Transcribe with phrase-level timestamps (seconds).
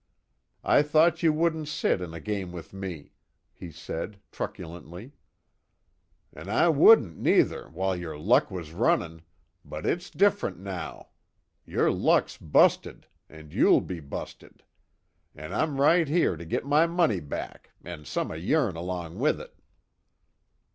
[0.63, 3.11] "I thought you wouldn't sit in a game with me,"
[3.53, 5.11] he said, truculently.
[6.33, 9.21] "An' I wouldn't, neither, while yer luck was runnin'
[9.63, 11.09] but, it's different, now.
[11.67, 14.63] Yer luck's busted an' you'll be busted.
[15.35, 19.39] An' I'm right here to git my money back, an' some of yourn along with
[19.39, 19.53] it."